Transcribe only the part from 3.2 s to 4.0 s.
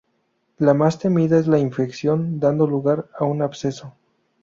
un absceso.